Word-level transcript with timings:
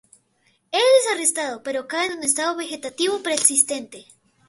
Él 0.71 0.81
es 0.81 1.11
arrestado, 1.13 1.61
pero 1.61 1.87
cae 1.87 2.07
en 2.07 2.17
un 2.17 2.23
estado 2.23 2.55
vegetativo 2.57 3.21
persistente. 3.21 4.07